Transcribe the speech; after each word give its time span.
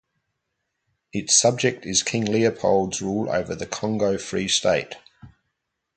Its 1.13 1.39
subject 1.39 1.85
is 1.85 2.01
King 2.01 2.25
Leopold's 2.25 3.03
rule 3.03 3.29
over 3.29 3.53
the 3.53 3.67
Congo 3.67 4.17
Free 4.17 4.47
State. 4.47 4.95